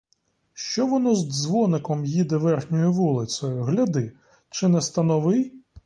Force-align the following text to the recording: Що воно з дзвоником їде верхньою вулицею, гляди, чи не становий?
Що 0.53 0.87
воно 0.87 1.15
з 1.15 1.27
дзвоником 1.27 2.05
їде 2.05 2.37
верхньою 2.37 2.93
вулицею, 2.93 3.63
гляди, 3.63 4.11
чи 4.49 4.67
не 4.67 4.81
становий? 4.81 5.53